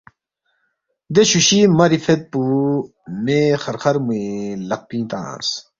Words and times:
دے 1.13 1.23
شُوشُوی 1.29 1.63
ماری 1.77 1.99
فید 2.05 2.21
پو 2.31 2.41
مے 3.23 3.39
خرخرموے 3.63 4.23
لقپنِگ 4.69 5.05
تنگس 5.09 5.47